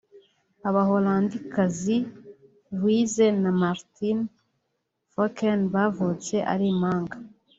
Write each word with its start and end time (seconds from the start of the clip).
Abaholandikazi 0.69 1.97
Louise 2.77 3.25
na 3.43 3.51
Martine 3.61 4.23
Fokken 5.13 5.59
bavutse 5.73 6.35
ari 6.53 6.65
impanga 6.73 7.15